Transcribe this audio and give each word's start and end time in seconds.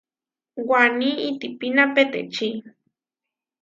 Waní 0.69 1.09
itihpíma 1.27 1.85
petečí. 1.93 2.47